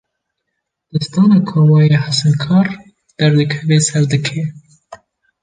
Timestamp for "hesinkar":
2.07-2.67